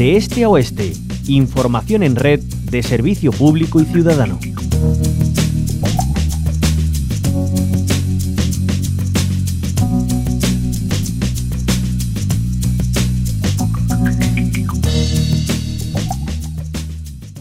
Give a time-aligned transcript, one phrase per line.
[0.00, 0.94] de este a oeste.
[1.26, 4.38] Información en red de servicio público y ciudadano.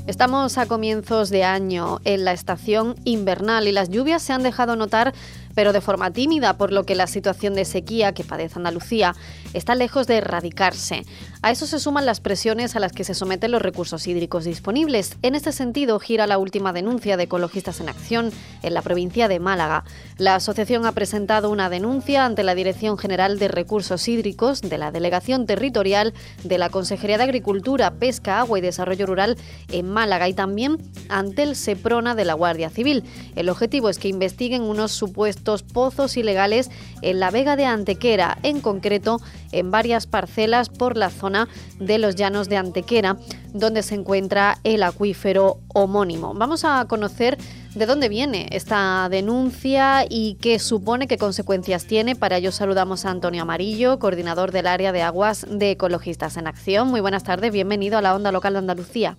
[0.05, 4.75] Estamos a comienzos de año en la estación invernal y las lluvias se han dejado
[4.75, 5.13] notar
[5.55, 9.15] pero de forma tímida, por lo que la situación de sequía que padece Andalucía
[9.53, 11.05] está lejos de erradicarse.
[11.41, 15.17] A eso se suman las presiones a las que se someten los recursos hídricos disponibles.
[15.21, 18.31] En este sentido, gira la última denuncia de Ecologistas en Acción
[18.61, 19.83] en la provincia de Málaga.
[20.17, 24.91] La asociación ha presentado una denuncia ante la Dirección General de Recursos Hídricos de la
[24.91, 29.37] Delegación Territorial de la Consejería de Agricultura, Pesca, Agua y Desarrollo Rural
[29.71, 30.77] en Málaga y también
[31.09, 33.03] ante el SEPRONA de la Guardia Civil.
[33.35, 36.69] El objetivo es que investiguen unos supuestos pozos ilegales
[37.01, 39.19] en la Vega de Antequera, en concreto
[39.51, 41.47] en varias parcelas por la zona
[41.79, 43.17] de los llanos de Antequera,
[43.53, 46.33] donde se encuentra el acuífero homónimo.
[46.33, 47.37] Vamos a conocer
[47.75, 52.15] de dónde viene esta denuncia y qué supone, qué consecuencias tiene.
[52.15, 56.87] Para ello saludamos a Antonio Amarillo, coordinador del área de aguas de Ecologistas en Acción.
[56.87, 59.17] Muy buenas tardes, bienvenido a la Onda Local de Andalucía.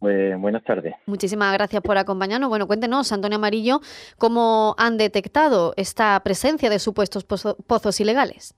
[0.00, 0.94] Pues, buenas tardes.
[1.04, 2.48] Muchísimas gracias por acompañarnos.
[2.48, 3.80] Bueno, cuéntenos, Antonio Amarillo,
[4.16, 8.54] cómo han detectado esta presencia de supuestos pozos ilegales.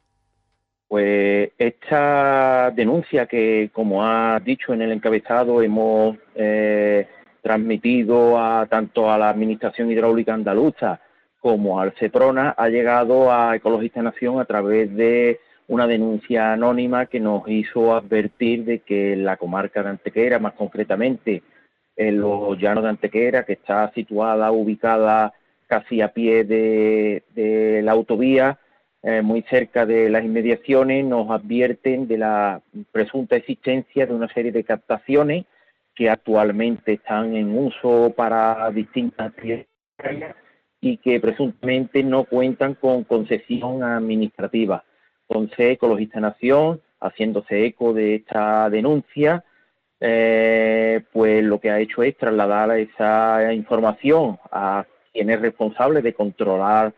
[0.86, 7.08] Pues esta denuncia que, como ha dicho en el encabezado, hemos eh,
[7.42, 11.00] transmitido a tanto a la Administración Hidráulica Andaluza
[11.40, 15.40] como al CEPRONA, ha llegado a Ecologista Nación a través de
[15.72, 21.42] una denuncia anónima que nos hizo advertir de que la comarca de Antequera, más concretamente
[21.96, 25.32] en los llanos de Antequera, que está situada, ubicada
[25.66, 28.58] casi a pie de, la autovía,
[29.02, 32.60] eh, muy cerca de las inmediaciones, nos advierten de la
[32.92, 35.46] presunta existencia de una serie de captaciones
[35.94, 39.32] que actualmente están en uso para distintas
[40.82, 44.84] y que presuntamente no cuentan con concesión administrativa.
[45.32, 49.42] Entonces, Ecologista Nación, haciéndose eco de esta denuncia,
[49.98, 56.12] eh, pues lo que ha hecho es trasladar esa información a quien es responsable de
[56.12, 56.92] controlar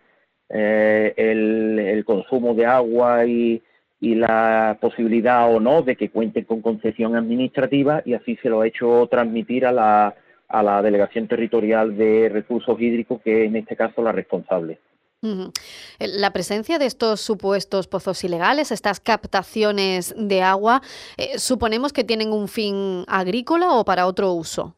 [0.48, 3.62] eh, el, consumo de agua y,
[4.00, 8.66] la posibilidad o no de que cuenten con concesión administrativa y así se lo ha
[8.66, 10.14] hecho transmitir a la,
[10.48, 14.78] a la Delegación Territorial de Recursos Hídricos, que es en este caso la responsable.
[15.24, 20.82] Eh, la presencia de estos supuestos pozos ilegales, estas captaciones de agua,
[21.16, 24.76] eh, ¿suponemos que tienen un fin agrícola o para otro uso?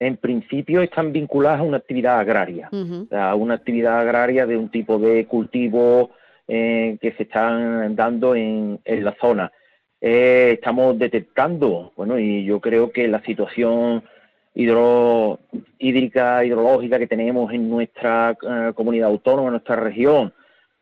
[0.00, 2.70] En principio están vinculadas a una actividad agraria,
[3.10, 6.10] a una actividad agraria de un tipo de cultivo
[6.46, 9.50] eh, que se están dando en, la zona.
[10.00, 14.04] estamos detectando, bueno, y yo creo que la situación
[14.58, 15.38] hidro,
[15.78, 20.32] hídrica, hidrológica que tenemos en nuestra eh, comunidad autónoma, en nuestra región,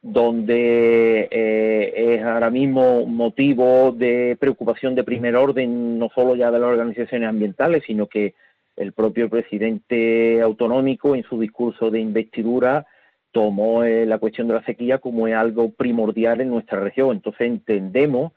[0.01, 6.59] donde eh, es ahora mismo motivo de preocupación de primer orden, no solo ya de
[6.59, 8.35] las organizaciones ambientales, sino que
[8.77, 12.87] el propio presidente autonómico en su discurso de investidura
[13.31, 17.17] tomó eh, la cuestión de la sequía como algo primordial en nuestra región.
[17.17, 18.33] Entonces entendemos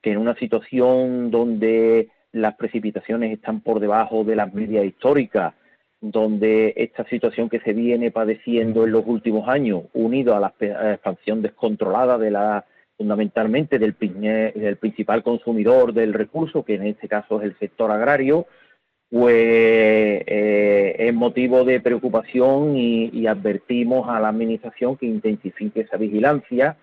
[0.00, 5.54] que en una situación donde las precipitaciones están por debajo de las medias históricas,
[6.00, 10.54] donde esta situación que se viene padeciendo en los últimos años, unido a la
[10.92, 12.64] expansión descontrolada de la
[12.96, 18.46] fundamentalmente del, del principal consumidor del recurso, que en este caso es el sector agrario,
[19.08, 26.76] pues eh, es motivo de preocupación y, advertimos a la Administración que intensifique esa vigilancia,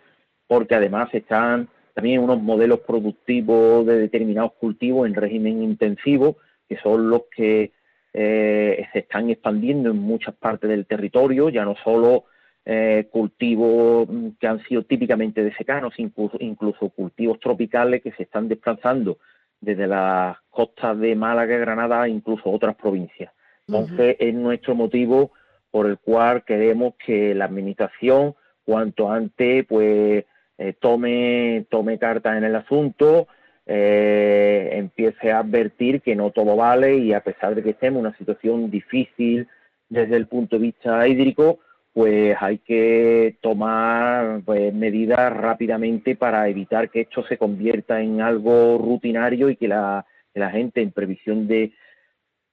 [0.48, 6.36] porque además están también unos modelos productivos de determinados cultivos en régimen intensivo,
[6.68, 7.72] que son los que
[8.14, 12.26] eh, se están expandiendo en muchas partes del territorio, ya no solo
[12.66, 18.50] eh, cultivos que han sido típicamente de secanos, incluso, incluso cultivos tropicales que se están
[18.50, 19.18] desplazando
[19.62, 23.32] desde las costas de Málaga, Granada, incluso otras provincias.
[23.70, 25.32] Entonces, es nuestro motivo
[25.72, 28.36] por el cual queremos que la administración,
[28.66, 30.26] cuanto antes, pues
[30.58, 33.28] eh, tome, tome cartas en el asunto,
[33.66, 38.06] eh, empiece a advertir que no todo vale y a pesar de que estemos en
[38.06, 39.48] una situación difícil
[39.90, 41.60] desde el punto de vista hídrico,
[41.94, 48.78] pues hay que tomar pues, medidas rápidamente para evitar que esto se convierta en algo
[48.78, 51.74] rutinario y que la, la gente en previsión de,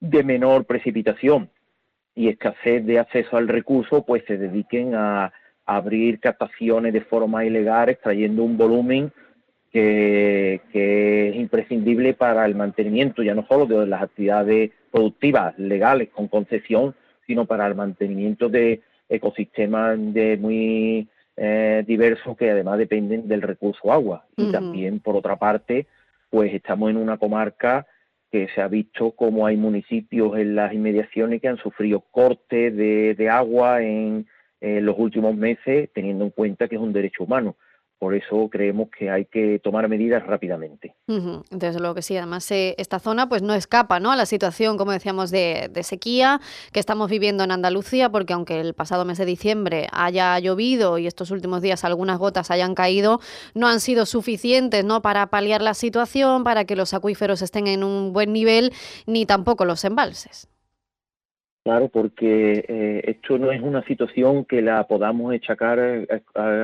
[0.00, 1.50] de menor precipitación
[2.14, 5.32] y escasez de acceso al recurso, pues se dediquen a,
[5.66, 9.12] abrir captaciones de forma ilegal, extrayendo un volumen
[9.72, 16.28] que, es imprescindible para el mantenimiento ya no solo de las actividades productivas legales con
[16.28, 16.94] concesión,
[17.26, 23.92] sino para el mantenimiento de ecosistemas de muy eh, diversos que además dependen del recurso
[23.92, 24.26] agua.
[24.36, 25.86] Y también, por otra parte,
[26.28, 27.86] pues estamos en una comarca
[28.30, 33.28] que se ha visto como hay municipios en las inmediaciones que han sufrido cortes de,
[33.30, 34.26] agua en
[34.62, 37.56] los últimos meses, teniendo en cuenta que es un derecho humano.
[38.02, 40.96] Por eso creemos que hay que tomar medidas rápidamente.
[41.52, 42.16] Desde luego que sí.
[42.16, 44.10] Además, eh, esta zona pues no escapa ¿no?
[44.10, 46.40] a la situación, como decíamos, de, sequía
[46.72, 51.06] que estamos viviendo en Andalucía, porque aunque el pasado mes de diciembre haya llovido y
[51.06, 53.20] estos últimos días algunas gotas hayan caído,
[53.54, 55.00] no han sido suficientes ¿no?
[55.00, 58.72] para paliar la situación, para que los acuíferos estén en un buen nivel,
[59.06, 60.48] ni tampoco los embalses.
[61.64, 66.06] Claro, porque eh, esto no es una situación que la podamos achacar eh,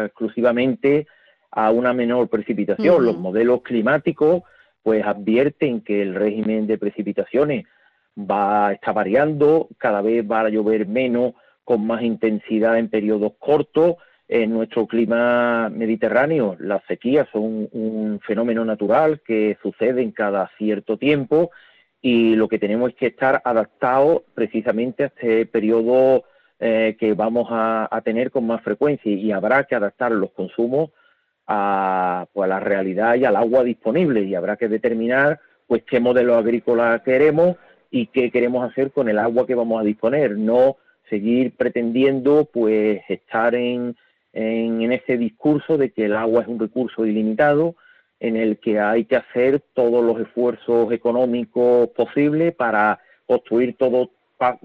[0.06, 1.06] exclusivamente
[1.52, 3.04] a una menor precipitación.
[3.04, 4.42] Los modelos climáticos
[4.82, 7.66] pues advierten que el régimen de precipitaciones
[8.18, 13.96] va está variando, cada vez va a llover menos con más intensidad en periodos cortos.
[14.26, 20.98] En nuestro clima mediterráneo, las sequías son un, fenómeno natural que sucede en cada cierto
[20.98, 21.50] tiempo
[22.00, 26.24] y lo que tenemos es que estar adaptados precisamente a este periodo
[26.60, 29.12] eh, que vamos a, a, tener con más frecuencia.
[29.12, 30.90] Y habrá que adaptar los consumos
[31.46, 34.22] a, pues, la realidad y al agua disponible.
[34.22, 37.56] Y habrá que determinar pues qué modelo agrícola queremos
[37.90, 40.76] y qué queremos hacer con el agua que vamos a disponer, no
[41.10, 43.96] seguir pretendiendo pues estar en,
[44.32, 47.76] en, en ese discurso de que el agua es un recurso ilimitado
[48.20, 54.10] en el que hay que hacer todos los esfuerzos económicos posibles para construir todo,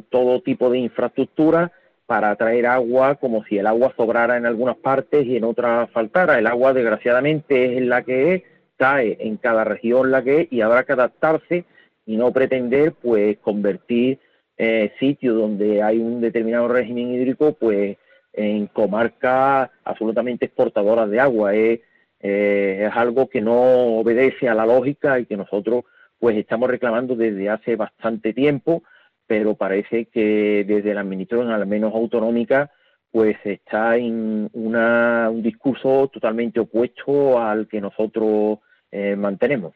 [0.09, 1.71] todo tipo de infraestructura
[2.05, 6.37] para traer agua como si el agua sobrara en algunas partes y en otras faltara.
[6.37, 8.43] El agua desgraciadamente es la que es,
[8.77, 11.65] cae en cada región la que es y habrá que adaptarse
[12.05, 14.19] y no pretender pues convertir
[14.57, 17.97] eh, sitios donde hay un determinado régimen hídrico pues
[18.33, 21.55] en comarcas absolutamente exportadoras de agua.
[21.55, 21.79] Es,
[22.23, 25.83] eh, es algo que no obedece a la lógica y que nosotros
[26.17, 28.81] pues estamos reclamando desde hace bastante tiempo
[29.27, 32.71] pero parece que desde la administración, al menos autonómica,
[33.11, 38.59] pues está en un discurso totalmente opuesto al que nosotros
[38.91, 39.73] eh, mantenemos.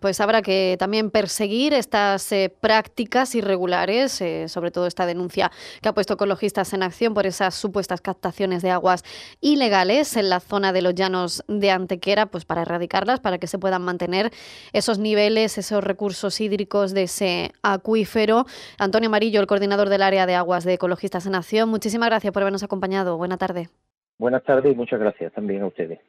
[0.00, 5.50] Pues habrá que también perseguir estas eh, prácticas irregulares, eh, sobre todo esta denuncia
[5.80, 9.04] que ha puesto Ecologistas en Acción por esas supuestas captaciones de aguas
[9.40, 13.58] ilegales en la zona de los llanos de Antequera, pues para erradicarlas, para que se
[13.58, 14.30] puedan mantener
[14.72, 18.46] esos niveles, esos recursos hídricos de ese acuífero.
[18.78, 22.42] Antonio Amarillo, el coordinador del área de aguas de Ecologistas en Acción, muchísimas gracias por
[22.42, 23.16] habernos acompañado.
[23.16, 23.68] Buena tarde.
[24.18, 26.00] Buenas tardes y muchas gracias también a ustedes.